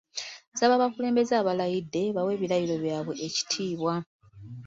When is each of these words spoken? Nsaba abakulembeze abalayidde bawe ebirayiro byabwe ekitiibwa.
Nsaba 0.51 0.73
abakulembeze 0.75 1.33
abalayidde 1.41 2.03
bawe 2.15 2.31
ebirayiro 2.37 2.75
byabwe 2.83 3.13
ekitiibwa. 3.27 3.93